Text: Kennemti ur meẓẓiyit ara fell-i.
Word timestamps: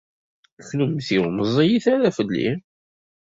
Kennemti 0.67 1.17
ur 1.21 1.29
meẓẓiyit 1.31 1.85
ara 1.95 2.09
fell-i. 2.17 2.47